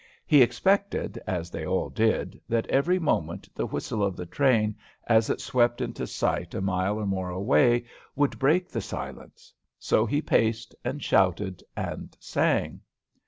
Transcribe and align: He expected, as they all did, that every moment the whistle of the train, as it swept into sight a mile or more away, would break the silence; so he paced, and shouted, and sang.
He 0.25 0.41
expected, 0.41 1.21
as 1.27 1.51
they 1.51 1.63
all 1.63 1.91
did, 1.91 2.41
that 2.49 2.65
every 2.71 2.97
moment 2.97 3.47
the 3.53 3.67
whistle 3.67 4.01
of 4.03 4.15
the 4.15 4.25
train, 4.25 4.75
as 5.05 5.29
it 5.29 5.39
swept 5.39 5.79
into 5.79 6.07
sight 6.07 6.55
a 6.55 6.59
mile 6.59 6.97
or 6.97 7.05
more 7.05 7.29
away, 7.29 7.85
would 8.15 8.39
break 8.39 8.67
the 8.67 8.81
silence; 8.81 9.53
so 9.77 10.07
he 10.07 10.19
paced, 10.19 10.73
and 10.83 11.03
shouted, 11.03 11.61
and 11.77 12.17
sang. 12.19 12.81